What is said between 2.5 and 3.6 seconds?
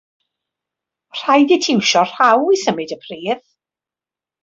i symud y pridd.